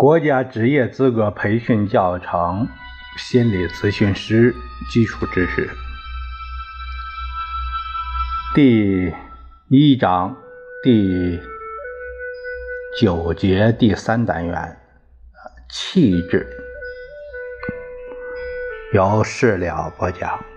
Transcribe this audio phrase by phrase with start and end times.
[0.00, 2.66] 国家职业资格培训教程
[3.18, 4.54] 心理咨询师
[4.90, 5.68] 基础知识
[8.54, 9.12] 第
[9.68, 10.34] 一章
[10.82, 11.38] 第
[12.98, 14.78] 九节第三单元
[15.68, 16.48] 气质
[18.94, 20.49] 由事了播讲。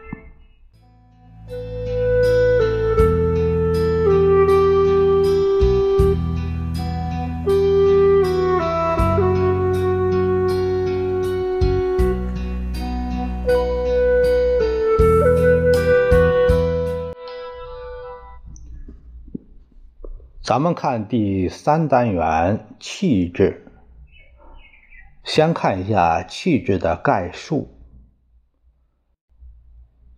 [20.53, 23.65] 咱们看第三单元气质，
[25.23, 27.75] 先看一下气质的概述。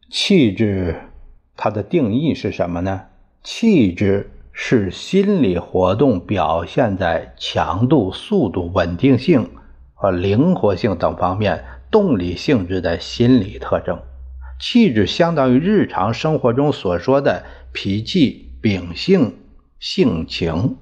[0.09, 0.99] 气质
[1.55, 3.03] 它的定义是什么呢？
[3.43, 9.51] 气质是心理活动表现在强度、速度、稳定性
[9.93, 14.01] 和灵活性等方面动力性质的心理特征。
[14.59, 19.37] 气质相当于日常生活中所说的脾气、秉性。
[19.87, 20.77] 性情、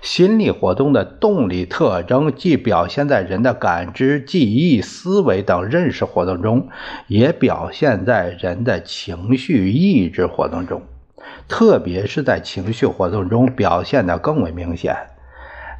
[0.00, 6.68] 心理活动的动力特征，既表现在人的感知、记忆、思维等认识活动中，
[7.08, 10.82] 也表现在人的情绪、意志活动中，
[11.48, 14.94] 特别是在情绪活动中表现得更为明显。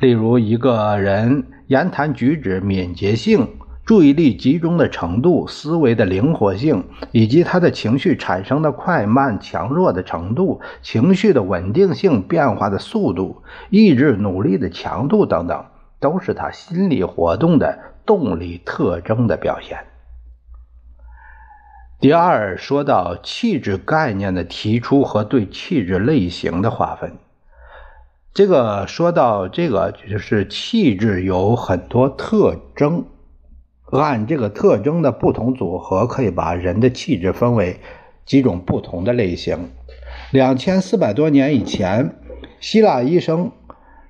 [0.00, 3.46] 例如，一个人言谈举止敏捷性。
[3.84, 15.66] 注意力集中的程度、思维的灵活性，以及他的情绪产生的快慢、强弱的程度、情绪的稳定性、变化的速度、意志努力的强度等等，
[16.00, 19.78] 都是他心理活动的动力特征的表现。
[22.00, 27.18] 第二，说到气质概念的提出和对气质类型的划分，
[28.32, 33.04] 这个说到这个就是气质有很多特征。
[33.90, 37.76] 按这个特征的不同组合，可以把人的气质分为
[38.24, 39.70] 几种不同的类型。
[40.32, 42.16] 两千四百多年以前，
[42.58, 43.52] 希腊医生、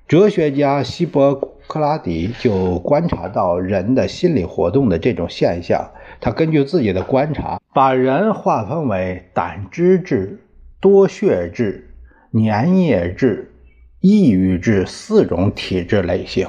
[0.07, 1.35] 哲学家希波
[1.67, 5.91] 克拉底就观察到人的心理活动的这种现象。
[6.19, 10.39] 他根据自己的观察，把人划分为胆汁质、
[10.79, 11.93] 多血质、
[12.33, 13.51] 粘液质、
[13.99, 16.47] 抑郁质四种体质类型。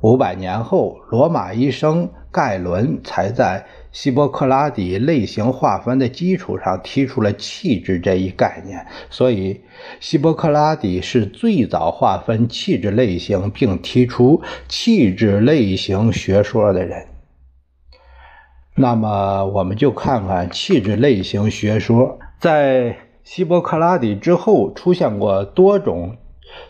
[0.00, 2.08] 五百年后，罗马医生。
[2.32, 9.60] 盖伦才在希波克拉底类型划分的基础上提出了气质这一概念，所以
[10.00, 17.06] 希波克拉底是最早划分气质类型并提出气质类型学说的人。
[18.74, 22.18] 那么，我们就看看气质类型学说。
[22.40, 26.16] 在希波克拉底之后，出现过多种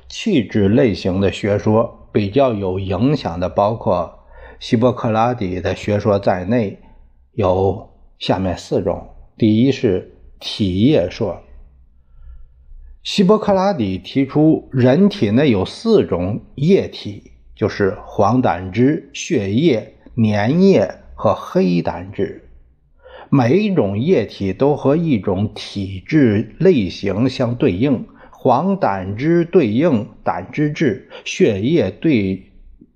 [0.09, 4.22] 气质类型的学说，比较有影响的包括。
[4.63, 6.79] 希波克拉底的学说在内
[7.33, 7.91] 有
[8.21, 9.09] 下面四种。
[9.37, 11.43] 第一是体液说。
[13.03, 22.49] 希波克拉底提出，人体内有四种液体，就是黄胆汁、血液、粘液和黑胆汁。
[23.31, 28.07] 每一种液体都和一种体质类型相对应。
[28.31, 32.52] 黄胆汁对应胆汁质，血液对。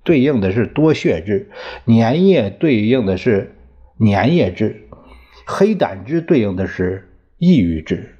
[0.06, 1.50] 对应的是多血质，
[1.86, 3.56] 粘液对应的是
[3.98, 4.88] 粘液质，
[5.44, 7.08] 黑胆汁对应的是
[7.38, 8.14] 抑郁质。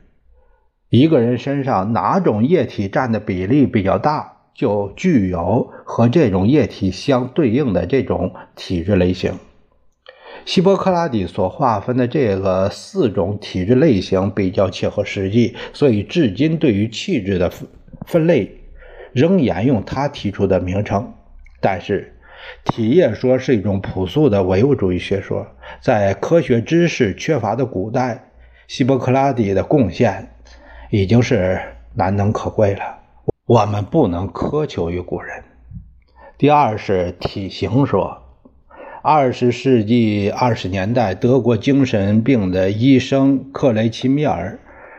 [0.90, 9.34] 一个人身上哪种液体占的比例比较大，就具有和这种液体相对应的这种体质类型。
[10.44, 17.52] 希波克拉底所划分的这个四种体质类型比较切合实际，所以至今对于气质的
[18.06, 18.58] 分类
[19.12, 21.12] 仍沿用他提出的名称。
[21.60, 22.14] 但是，
[22.64, 25.46] 体液说是一种朴素的唯物主义学说，
[25.80, 28.30] 在科学知识缺乏的古代，
[28.68, 30.34] 希波克拉底的贡献
[30.90, 31.60] 已经是
[31.94, 32.98] 难能可贵了。
[33.46, 35.42] 我们不能苛求于古人。
[36.36, 38.22] 第二是体型说，
[39.02, 44.58] 二十世纪二十年代，德国精神病的医生克雷奇米尔。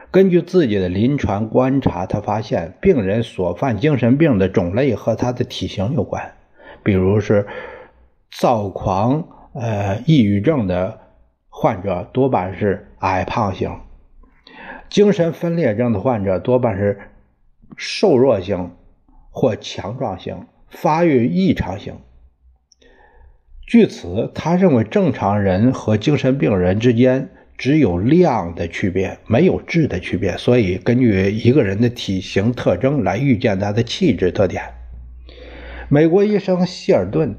[0.09, 6.33] 根据自己的临床观察，他发现病人所犯精神病的种类和他的体型有关。
[6.87, 7.45] 比如是
[8.31, 11.01] 躁狂、呃抑郁症的
[11.49, 13.81] 患者多半是矮胖型；
[14.87, 16.97] 精神分裂症的患者多半是
[17.75, 18.71] 瘦弱型
[19.31, 21.95] 或强壮型、发育异常型。
[23.67, 30.37] 据此，他认为正常人和精神病人之间只有量的区别，没有质的区别。
[30.37, 34.63] 所以，根据一个人的体型特征来预见他的气质特点。
[35.89, 37.33] 美国医生希尔顿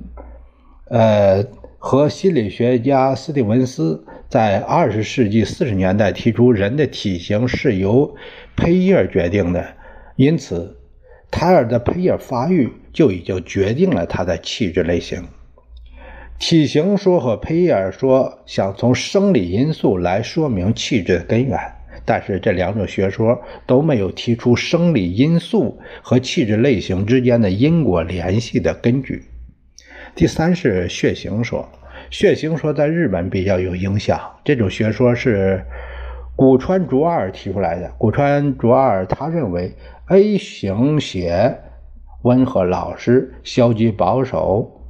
[0.86, 1.44] 呃，
[1.78, 8.16] 和心理学家斯蒂文斯在二十世纪四十年代提出，人的体型是由
[8.56, 9.74] 胚叶决定的，
[10.16, 10.78] 因此
[11.30, 15.22] 胎儿的胚叶发育就已经决定了他的气质类型。
[16.38, 21.60] 体型说和胚叶说想从生理因素来说明气质的根源，
[22.08, 29.24] 但是这两种学说都没有提出生理因素和气质类型之间的因果联系的根据。
[30.14, 31.68] 第三是血型说，
[32.10, 34.18] 血型说在日本比较有影响。
[34.42, 35.62] 这种学说是
[36.34, 37.92] 古川竹二提出来的。
[37.98, 39.74] 古川竹二他认为
[40.06, 41.58] A 型血
[42.22, 44.80] 温和老实、消极保守、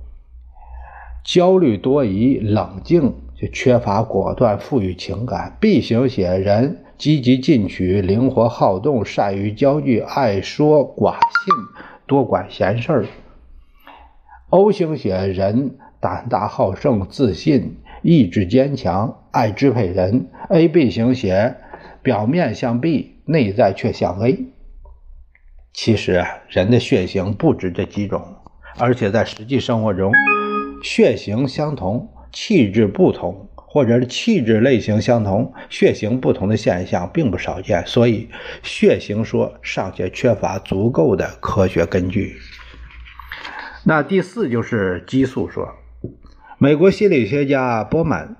[1.24, 5.56] 焦虑多疑、冷静，就缺乏果断、富于情感。
[5.58, 11.54] B 型血人积极进取、灵活好动、善于交际、爱说寡信、
[12.06, 13.06] 多管闲事儿。
[14.50, 20.28] O 型血人胆大好胜、自信、意志坚强、爱支配人。
[20.48, 21.56] AB 型血
[22.02, 24.46] 表面像 B，内在却像 A。
[25.72, 28.20] 其实，人的血型不止这几种，
[28.76, 30.12] 而且在实际生活中，
[30.82, 37.86] 血型相同、气质不同，或者是气质类型相同、血型不同的现象并不少见。
[37.86, 38.28] 所以，
[38.62, 42.38] 血型说尚且缺乏足够的科学根据。
[43.84, 45.74] 那第四就是激素说，
[46.58, 48.36] 美国心理学家波曼，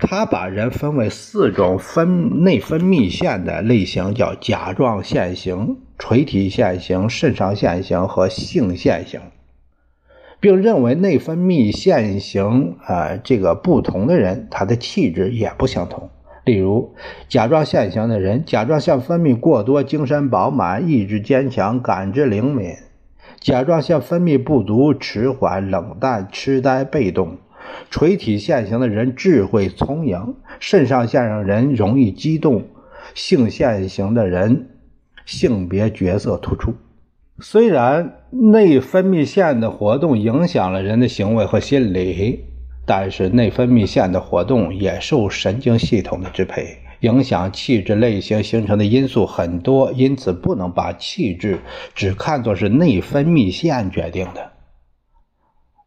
[0.00, 9.20] 他把人分为四种分内分泌腺的类型，叫甲状腺型、垂体腺型、肾上腺型和性腺型，
[10.42, 16.10] 并认为内分泌腺型啊这个不同的人，他的气质也不相同。
[16.44, 16.96] 例如，
[17.28, 22.74] 甲状腺型的人，甲状腺分泌过多，精神饱满，意志坚强，感知灵敏。
[23.38, 27.36] 甲状腺分泌不足，迟缓、冷淡、痴呆、被动；
[27.88, 32.64] 垂体腺型的人智慧聪颖，肾上腺上人容易激动，
[33.14, 34.70] 性腺型的人
[35.24, 36.74] 性别角色突出。
[37.40, 42.44] 虽然内分泌腺的活动影响了人的行为和心理，
[42.86, 46.78] 但是内分泌腺的活动也受神经系统的支配。
[47.00, 51.58] 影响气质类型形成的因素很多，因此不能把气质
[51.96, 54.52] 只看作是内分泌腺决定的。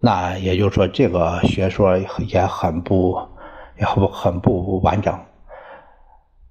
[0.01, 3.17] 那也就是说，这个学说也很不，
[3.79, 5.17] 也很不完整。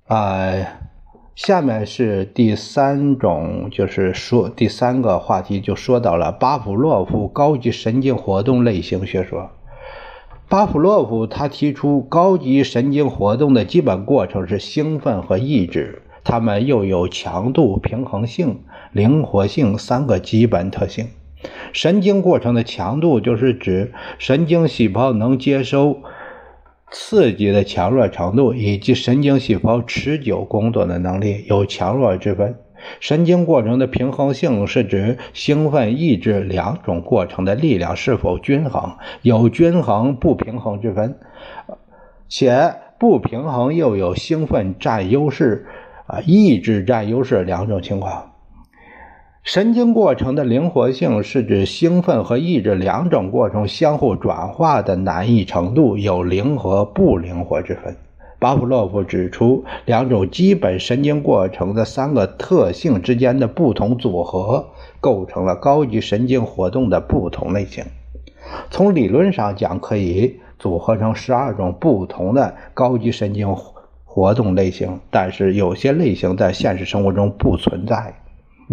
[0.06, 0.54] 啊，
[1.34, 9.50] 下面是第三种，就是说第三个话题，就说到了巴甫洛夫高级神经活动类型学说。
[10.48, 18.60] 巴甫洛夫他提出，高级神经活动的基本过程是兴奋和抑制，它们又有强度、平衡性、
[18.92, 21.08] 灵活性三个基本特性。
[21.72, 25.98] 神经过程的强度就是指神经细胞能接收
[26.96, 32.54] 刺激的强弱程度，以及神经细胞持久工作的能力，有强弱之分。
[33.00, 41.18] 神经过程的平衡性是指兴奋、抑制两种过程的力量是否均衡，有均衡不平衡之分，
[42.28, 45.66] 且不平衡又有兴奋占优势、
[46.06, 48.33] 啊抑制占优势两种情况。
[49.44, 57.94] 神经过程的灵活性是指兴奋和抑制两种过程相互转化的难易程度，有灵活不灵活之分。
[58.38, 64.64] 巴甫洛夫指出，两种基本神经过程的三个特性之间的不同组合，
[64.98, 67.84] 构成了高级神经活动的不同类型。
[68.70, 73.54] 从理论上讲，可以组合成十二种不同的高级神经
[74.06, 78.14] 活动类型，但是有些类型在现实生活中不存在。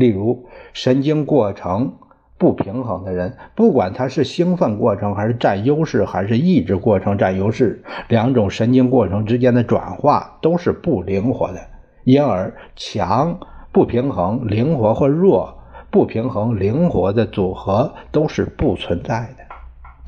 [0.01, 1.93] 例如，神经过程。
[2.41, 11.59] 不平衡的人，不管他是兴奋过程还是占优势，还是抑制过程占优势，两种神经过程之间的转化都是不灵活的，
[12.03, 13.39] 因而强、
[13.71, 15.55] 不平衡、灵活或弱、
[15.91, 19.43] 不平衡、灵活的组合都是不存在的。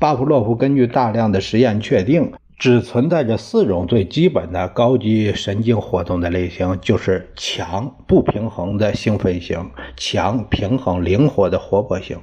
[0.00, 12.18] 巴甫洛夫根据大量的实验确定，只存在着四种最基本的高级神经活动的类型，就是强、不平衡的兴奋型，强、平衡、灵活的活泼型。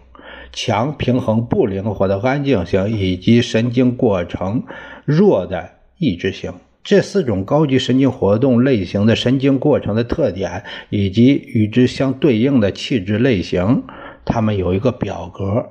[0.54, 4.64] 强、平衡、不灵活的安静型，以及神经过程
[5.06, 6.52] 弱的抑制型，
[6.84, 13.84] 这四种高级神经活动类型的神经过程的特点，以及与之相对应的气质类型，
[14.26, 15.68] 它们有一个表格，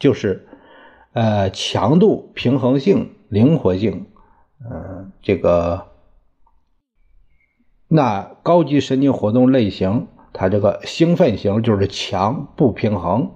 [0.00, 0.48] 就是
[1.12, 4.06] 呃强度、平衡性、灵活性，
[4.70, 5.88] 嗯，这个
[7.88, 13.32] 那高级神经活动类型，它这个兴奋型就是强、不平衡。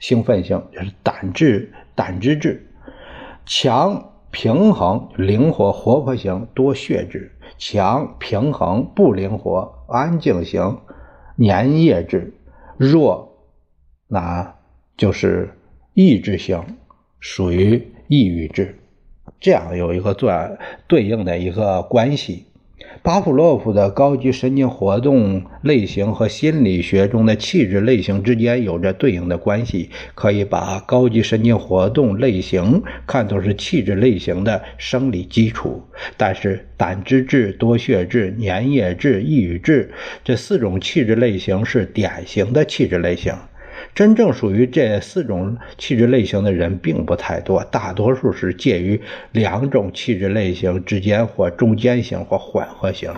[0.00, 2.68] 兴奋性就是胆质、胆汁质，
[3.46, 10.80] 强平衡灵活活泼型多血质，强平衡不灵活安静型
[11.38, 12.32] 粘液质，
[12.76, 13.36] 弱
[14.06, 14.54] 那
[14.96, 15.52] 就是
[15.94, 16.76] 抑制型，
[17.18, 18.78] 属于抑郁质。
[19.40, 20.32] 这样有一个做
[20.86, 22.44] 对应的一个关系。
[23.02, 35.82] 巴甫洛夫的高级神经活动类型和心理学中的气质类型之间有着对应的关系，可以把高级神经活动类型看作是气质类型的生理基础。
[36.16, 39.92] 但是胆汁质、多血质、粘液质、抑郁质
[40.24, 43.34] 这四种气质类型是典型的气质类型。
[43.94, 49.00] 真正属于这四种气质类型的人并不太多，大多数是介于
[49.32, 53.12] 两种气质类型之间，或中间型，或混合型。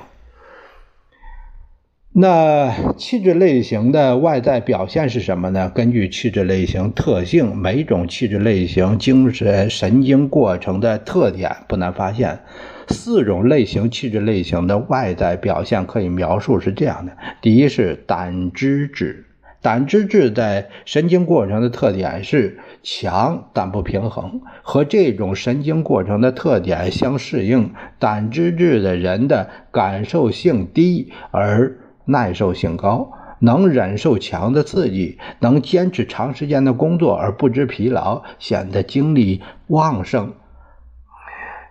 [2.13, 5.71] 那气质类型的外在表现是什么呢？
[5.73, 12.41] 根据气质类型特性，每种气质类型精神神经过程的特点不难发现。
[12.89, 19.27] 四种类型气质类型的外在表现可以描述是这样的：第一是胆汁质。
[19.63, 27.73] 胆汁质在神经过程的特点是强但不平衡，和这种神经过程的特点相适应。
[27.99, 40.33] 胆汁质的人的感受性低而耐受性高，能忍受强的刺激，能坚持长时间的工作而不知疲劳，显得精力旺盛。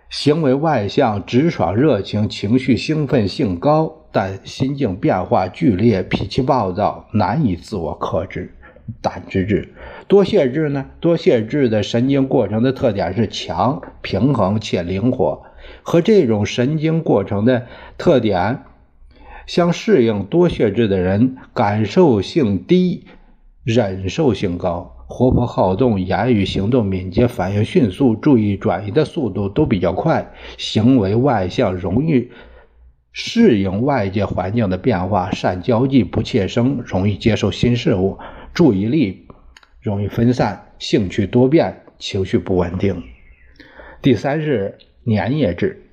[0.08, 8.54] 行为外向、直爽、热情，情绪兴奋性高，但心境变化剧烈，脾气暴躁，难以自我克制。
[9.00, 9.72] 胆汁质、
[10.08, 10.86] 多血质呢？
[10.98, 15.44] 多血质的神经过程的特点是强、平衡且灵活，
[15.82, 18.64] 和这种神经过程的特点
[19.46, 20.24] 相适应。
[20.24, 23.04] 多血质的人感受性低，
[23.62, 24.96] 忍受性高。
[25.06, 32.28] 活泼好动，言语行动敏捷，反应迅速，注意转移的速度都比较快，行为外向，容易
[33.12, 38.18] 适应外界环境的变化，善交际，不怯生，容易接受新事物，
[38.54, 39.26] 注意力
[39.80, 43.02] 容易分散，兴趣多变，情绪不稳定。
[44.00, 45.90] 第三是粘液质，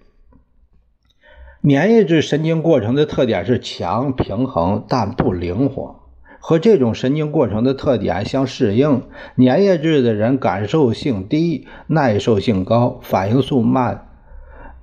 [1.67, 6.03] 粘液质神经过程的特点是强、平衡，但不灵活。
[6.39, 9.01] 和这种神经过程的特点相适应，
[9.37, 14.06] 粘液质的人感受性低，耐受性高，反应速慢，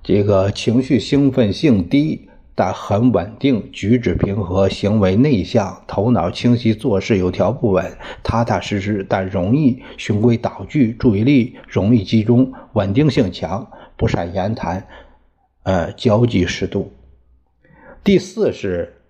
[0.04, 7.90] 这个情绪兴奋性低，但很稳定，举止平和，行为内向，头脑清晰，做事有条不紊，
[8.22, 14.86] 踏踏实实，但容易循规蹈矩，注意力容易集中，稳定性强，不善言谈，
[15.62, 16.92] 呃，交际适度。
[18.04, 19.00] 第四是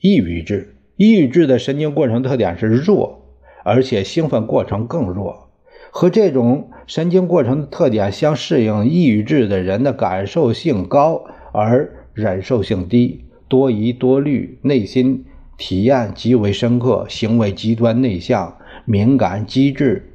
[0.00, 0.76] 抑郁质。
[0.96, 3.18] 抑郁质的神经过程特点是弱，
[3.64, 5.48] 而且兴奋过程更弱。
[5.94, 11.22] 和这种神经过程的特点相适应，抑郁质的人的感受性高
[11.52, 15.26] 而忍受性低，多疑多虑，内心
[15.58, 18.56] 体验极为深刻，行为极端内向，
[18.86, 20.08] 敏感机智。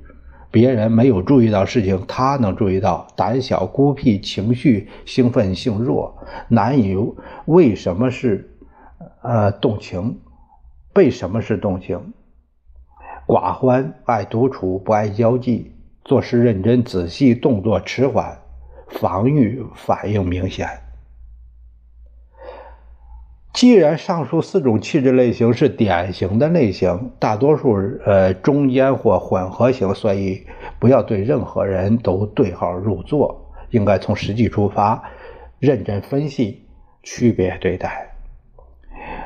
[0.50, 3.08] 别人没有注意到事情，他能注意到。
[3.16, 6.18] 胆小孤僻，情绪兴奋性弱，
[6.50, 6.98] 难以
[7.46, 8.50] 为什么是
[9.22, 10.18] 呃动情。
[10.96, 12.14] 为什么是动情？
[13.28, 15.74] 寡欢，爱独处，不爱交际，
[16.06, 18.40] 做事认真仔细，动作迟缓，
[18.88, 20.66] 防御反应明显。
[23.52, 30.48] 既然上述四种气质类型是典型的类型，大多数呃中间或混合型，所以
[30.80, 35.04] 不要对任何人都对号入座，应该从实际出发，
[35.60, 36.64] 认真分析，
[37.04, 38.16] 区别对待。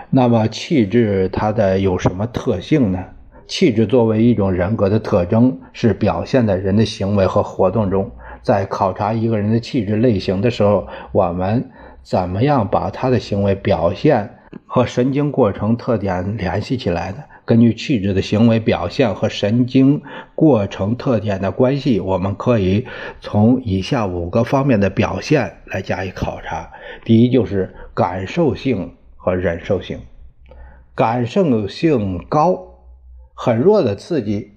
[0.10, 3.06] 那么气质它的有什么特性呢？
[3.52, 8.10] 气质作为一种人格的特征，是表现在人的行为和活动中。
[8.42, 11.70] 在考察一个人的气质类型的时候，我们
[12.02, 17.18] 怎么样把他的行为表现和神经过程特点联系起来呢？
[17.44, 20.02] 根据气质的行为表现和神经
[20.34, 22.88] 过程特点的关系，我们可以
[23.20, 26.72] 从以下五个方面的表现来加以考察。
[27.04, 28.94] 第一就是感受性。
[29.24, 30.00] 和忍受性，
[30.96, 32.71] 感受性高，
[33.34, 34.54] 很弱的刺激，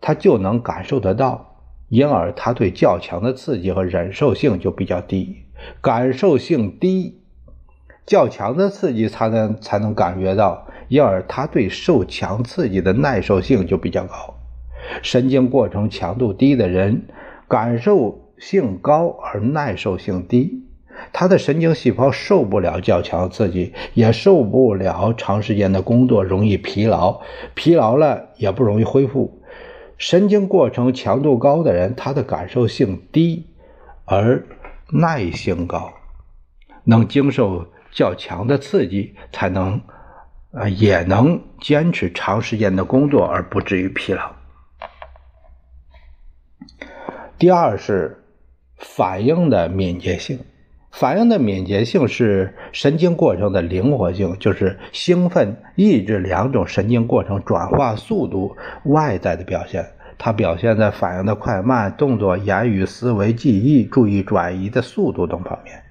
[0.00, 1.56] 他就能感受得到，
[1.88, 5.44] 因而他对较强的刺激和忍受性就比较低。
[5.80, 7.20] 感受性低，
[8.04, 14.34] 较强的刺激才能才能感觉到，因而他对受强刺激的耐受性就比较高。
[15.02, 17.02] 神经过程强度低的人，
[17.46, 20.66] 感受性高而耐受性低。
[21.12, 27.20] 他的神经细胞受不了较强刺激，也受不了长时间的工作，容易疲劳，
[27.54, 29.42] 疲劳了也不容易恢复。
[29.98, 33.46] 神经过程强度高的人，他的感受性低，
[34.04, 34.44] 而
[34.90, 35.92] 耐性高，
[36.84, 39.80] 能经受较强的刺激，才能
[40.52, 44.32] 呃也能坚持长时间的工作而不至于疲劳。
[47.38, 48.24] 第二是
[48.76, 50.38] 反应的敏捷性。
[51.02, 59.84] 反应的敏捷性是神经过程的灵活性，就是兴奋、抑制两种神经过程转化速度外在的表现。
[60.16, 65.82] 它表现在反应的快慢、动作、言语、思维、记忆、注意转移的速度等方面。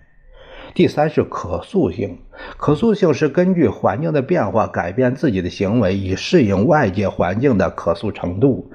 [0.73, 2.19] 第三是可塑性，
[2.55, 8.71] 可塑性是根据环境的变化改变自己的行为，以适应外界环境的可塑程度。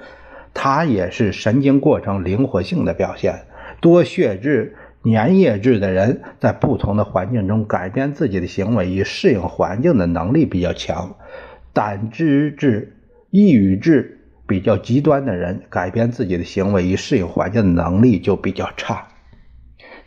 [0.53, 3.33] 它也是神经过程灵活性的表现。
[3.81, 4.75] 多血质。
[5.03, 11.15] 粘液质的人在不同的环境中改变自己的行为，以适应环境的能力比较强；
[11.71, 12.97] 胆汁质、
[13.29, 19.07] 抑郁质比较极端的人，改变自己的行为以适应环境的能力就比较差。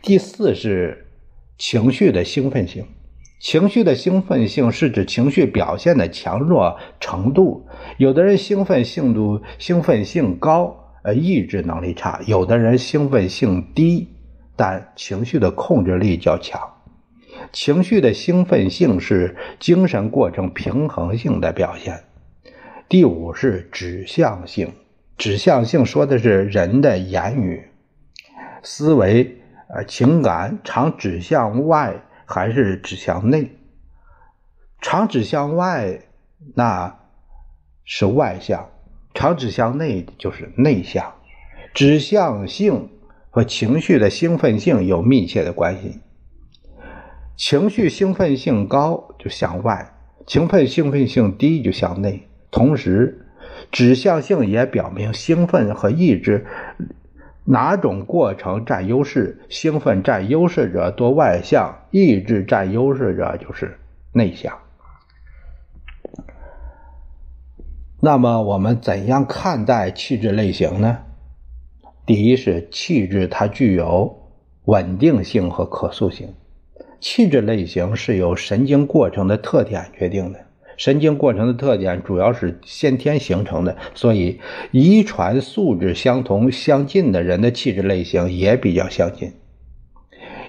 [0.01, 1.07] 第四是
[1.57, 2.85] 情绪的兴奋性，
[3.39, 7.65] 情绪的兴奋性是指情绪表现的强弱程度。
[7.97, 14.07] 有的人兴奋性度兴奋性高，呃，抑制能力差；有的人兴奋性低。
[14.55, 16.59] 但情绪的控制力较强，
[17.51, 22.03] 情绪的兴奋性是精神过程平衡性的表现。
[22.87, 24.73] 第五是指向性，
[25.17, 27.69] 指向性说的是人的言语、
[28.61, 29.41] 思维、
[29.73, 33.57] 呃情感常指向外还是指向内？
[34.81, 35.99] 常指向外，
[36.55, 36.99] 那
[37.85, 38.69] 是外向；
[39.13, 41.15] 常指向内，就是内向。
[41.73, 42.89] 指向性。
[43.31, 46.01] 和情绪的兴奋性有密切的关系。
[47.35, 49.93] 情绪兴奋性高就向外，
[50.27, 52.27] 情绪兴奋性低就向内。
[52.51, 53.25] 同时，
[53.71, 56.45] 指向性也表明兴奋和抑制
[57.45, 59.41] 哪种过程占优势。
[59.49, 63.79] 兴奋占优势者多外向，抑制占优势者就是
[64.11, 64.59] 内向。
[68.01, 70.99] 那么，我们怎样看待气质类型呢？
[72.05, 74.17] 第一是气质，它具有
[74.65, 76.27] 稳定性和可塑性。
[76.99, 80.39] 气质类型是由神经过程的特点决定的，
[80.77, 84.39] 神经过程的特点主要是先天形成的，所以
[84.71, 89.31] 遗传素质相同相近的人的气质类型也比较相近。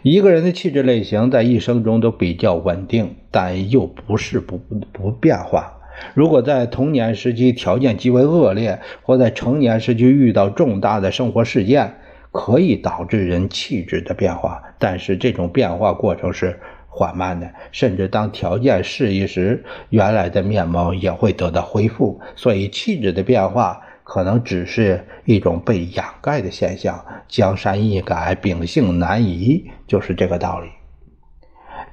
[0.03, 4.59] 一个人的气质类型在一生中都比较稳定，但又不是不
[4.93, 5.79] 不变化。
[6.15, 11.95] 如果在童年时期条件极为恶劣，或在成年时期遇到重大的生活事件，
[12.31, 14.63] 可以导致人气质的变化。
[14.79, 22.21] 但是这种变化过程是缓慢的，甚至当条件适宜时，原来的面貌也会得到恢复。
[22.37, 27.03] 所以，气质的变化可能只是一种被掩盖的现象。
[27.29, 30.69] 江山易改，秉性难移，就是这个道理。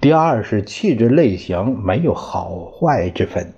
[0.02, 3.54] 第二是气质类型没有好坏之分。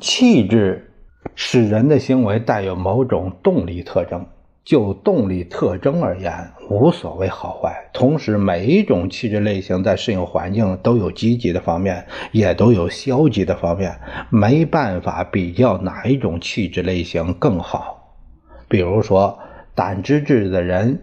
[0.00, 0.90] 气质
[1.34, 4.26] 使人的行为带有某种动力特征。
[4.64, 6.32] 就动力特征而言，
[6.70, 7.90] 无所谓好坏。
[7.92, 13.98] 同时，每一种气质类型在适应环境都有积极的方面，也都有消极的方面。
[14.30, 18.20] 没办法比较哪一种气质类型更好。
[18.68, 19.36] 比如说，
[19.74, 21.02] 胆汁质的人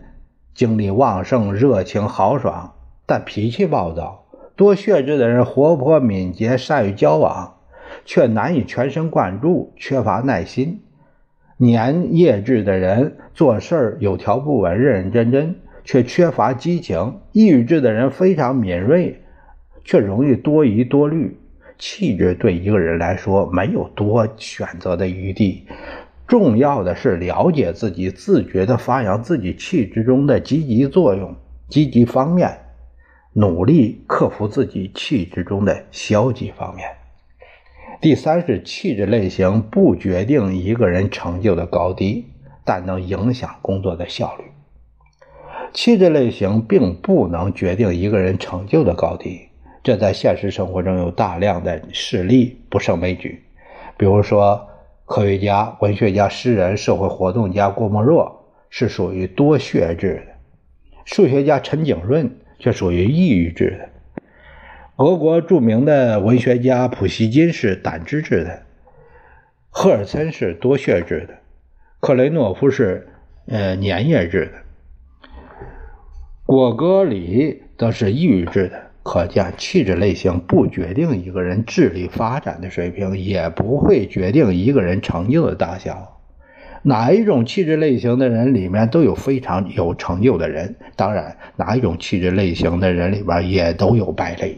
[0.54, 2.76] 精力旺盛、热情豪爽，
[3.06, 4.24] 但脾气暴躁；
[4.56, 7.58] 多血质的人活泼敏捷、善于交往。
[8.06, 10.82] 却难以全神贯注，缺乏耐心。
[11.60, 17.20] 粘液质的人做事儿有条不紊、认认真真，却缺乏激情。
[17.32, 19.22] 抑郁质的人非常敏锐，
[19.84, 21.38] 却容易多疑多虑。
[21.78, 25.66] 气质对一个人来说没有多选择的余地，
[26.28, 31.34] 重要的是了解自己，自觉地发扬自己气质中的积极作用、
[31.70, 32.52] 积极方面，
[33.32, 36.99] 努力克服自己气质中的消极方面。
[38.02, 42.28] 第三是气质类型不决定一个人成就的高低，
[42.64, 44.46] 但能影响工作的效率。
[45.74, 49.50] 气质类型并不能决定一个人成就的高低，
[49.84, 53.44] 这在现实生活中有大量的事例不胜枚举。
[53.98, 54.66] 比如说，
[55.04, 60.32] 科学家、文学家、诗人、社会活动家郭沫若是属于多血质的，
[61.04, 63.89] 数学家陈景润却属于抑郁质的。
[65.00, 68.64] 俄国著名的文学家普希金是胆汁质的，
[69.70, 71.36] 赫尔岑是多血质的，
[72.02, 73.08] 克雷诺夫是
[73.48, 75.32] 呃粘液质的，
[76.46, 78.90] 果戈里则是抑郁质的。
[79.02, 86.20] 可见，气质类型不决定一个人智力发展的水平，也不会决定一个人成就的大小。
[86.84, 94.58] 哪一种气质类型的人里面都有非常有成就的人，当然，哪一种气质类型的人里边也都有败类。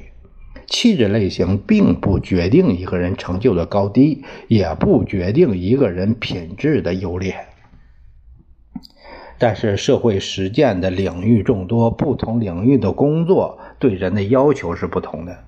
[0.72, 7.36] 气质类型并不决定一个人成就的高低，也不决定一个人品质的优劣。
[9.38, 15.44] 但是，社会实践的领域众多，不同领域的工作对人的要求是不同的。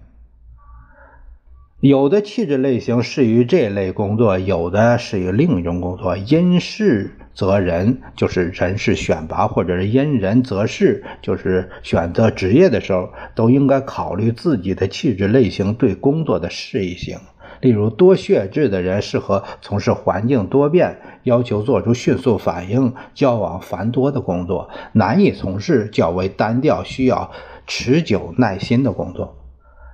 [1.80, 6.18] 有的气质类型适于这类工作，有的适于另一种工作。
[6.18, 17.18] 因事择人，就是人事选拔，或者是因人择事，就是选择职业的时候，都应该考虑自己的气质类型对工作的适宜性。
[17.62, 27.32] 例如，多血质的人适合从事环境多变、要求做出迅速反应、交往繁多的工作，难以从事较为单调、需要
[27.66, 29.38] 持久耐心的工作。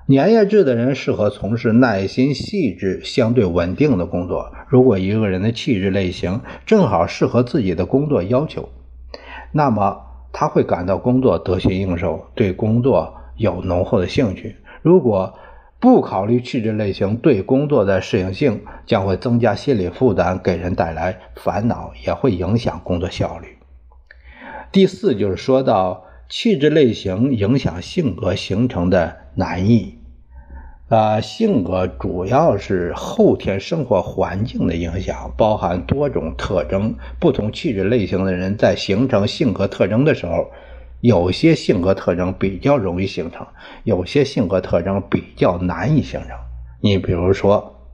[0.10, 4.52] 粘液质的人适合从事耐心细致、相对稳定的工作。
[4.68, 8.70] 如果一个人的气质类型正好适合自己的工作要求，
[9.52, 10.02] 那么
[10.34, 14.56] 他会感到工作得心应手，对工作有浓厚的兴趣。
[14.82, 15.38] 如果
[15.80, 23.50] 不考虑气质类型对工作的适应性，将会增加心理负担，给人带来烦恼，也会影响工作效率。
[24.72, 29.99] 第四就是说到气质类型影响性格形成的难易。
[30.90, 36.96] 啊，性格主要是后天生活环境的影响，包含多种特征。
[37.20, 40.50] 不同气质类型的人在形成性格特征的时候，
[41.02, 43.46] 有些性格特征比较容易形成，
[43.84, 46.32] 有些性格特征比较难以形成。
[46.82, 47.86] 你比如说，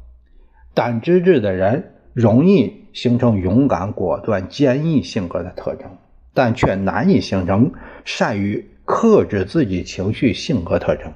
[0.73, 5.97] 胆汁质的人容易形成勇敢、果断、坚毅性格的特征，
[6.33, 7.73] 但却难以形成
[8.05, 11.11] 善于克制自己情绪性格特征。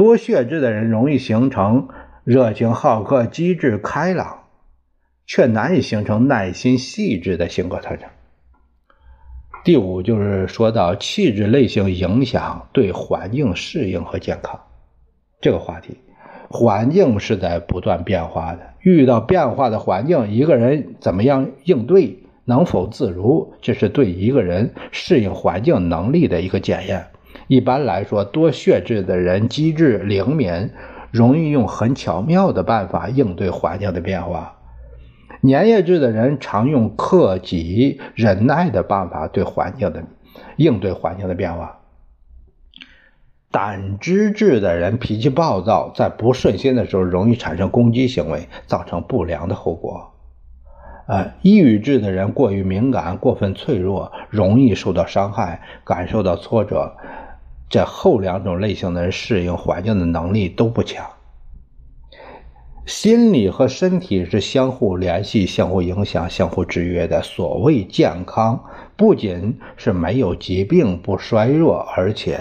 [0.00, 1.88] 多血质的人容易形成
[2.24, 4.44] 热情好客、机智开朗，
[5.26, 8.08] 却难以形成耐心细致的性格特征。
[9.62, 14.58] 第五就是说到气质类型影响对环境适应和健康
[15.38, 15.98] 这个话题。
[16.48, 27.08] 环境是在不断变化的，遇到变化的环境，一个人怎么样应对，能否自如，这是对一个人适应环境能力的一个检验。
[27.50, 30.70] 一般来说，多血质的人机智灵敏，
[31.10, 34.52] 容易用很巧妙的办法应对环境的变化；
[35.42, 40.04] 粘液质的人常用克己忍耐的办法对环境的
[40.54, 41.80] 应对环境的变化。
[43.50, 50.12] 胆汁质的人脾气暴躁，在不顺心的时候容易产生攻击行为，造成不良的后果。
[51.08, 56.94] 呃，抑郁质的人过于敏感、过分脆弱，容易受到伤害，感受到挫折。
[57.70, 61.06] 这后两种类型的人适应环境的能力都不强。
[62.84, 67.22] 心理和身体是相互联系、相互影响、相互制约的。
[67.22, 68.64] 所谓健康，
[68.96, 72.40] 不仅是没有疾病、不衰弱，而且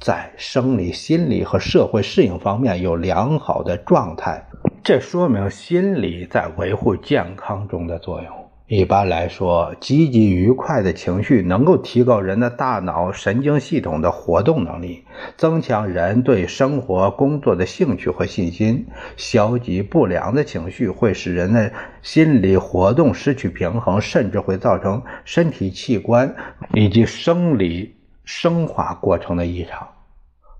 [0.00, 4.44] 在生理、心理和社会适应方面有良好的状态。
[4.82, 8.45] 这说明心理在维护健康中的作用。
[8.68, 15.04] 一般来说，积极愉快的情绪能够提高人的大脑神经系统的活动能力，
[15.36, 18.84] 增强人对生活工作的兴趣和信心。
[19.16, 21.70] 消极不良的情绪会使人的
[22.02, 26.34] 心理活动失去平衡，甚至会造成身体器官
[26.74, 29.86] 以及生理生化过程的异常。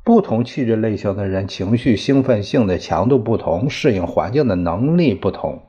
[0.04, 5.60] 不同气质类型的人，情绪兴奋性的强度不同，适应环境的能力不同。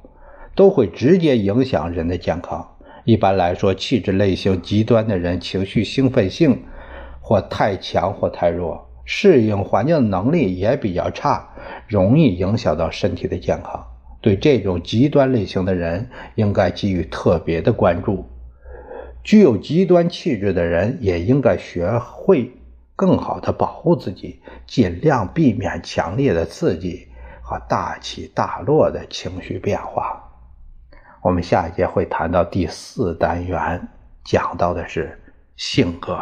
[0.58, 2.68] 都会直接影响人的健康。
[3.06, 6.64] 一般来说，气质类型极端的人，情绪兴奋性
[7.22, 11.48] 或太强或太弱，适应环境能力也比较差，
[11.88, 13.86] 容易影响到身体的健康。
[14.20, 18.26] 对这种极端类型的人，应该给予特别的关注。
[19.24, 22.52] 具有极端气质的人，也应该学会
[22.96, 27.08] 更好的保护自己，尽量避免强烈的刺激
[27.44, 30.24] 和大起大落的情绪变化。
[31.22, 33.88] 我们下一节会谈到第四单元，
[34.24, 35.20] 讲到的是
[35.56, 36.18] 性格。